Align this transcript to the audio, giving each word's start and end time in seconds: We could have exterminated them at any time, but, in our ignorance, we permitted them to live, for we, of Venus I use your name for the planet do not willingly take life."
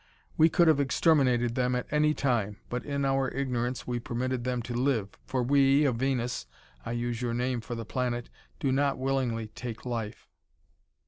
We 0.35 0.49
could 0.49 0.67
have 0.67 0.79
exterminated 0.79 1.53
them 1.53 1.75
at 1.75 1.85
any 1.91 2.15
time, 2.15 2.57
but, 2.69 2.83
in 2.83 3.05
our 3.05 3.29
ignorance, 3.29 3.85
we 3.85 3.99
permitted 3.99 4.45
them 4.45 4.63
to 4.63 4.73
live, 4.73 5.09
for 5.27 5.43
we, 5.43 5.85
of 5.85 5.97
Venus 5.97 6.47
I 6.83 6.93
use 6.93 7.21
your 7.21 7.35
name 7.35 7.61
for 7.61 7.75
the 7.75 7.85
planet 7.85 8.27
do 8.59 8.71
not 8.71 8.97
willingly 8.97 9.49
take 9.49 9.85
life." 9.85 10.27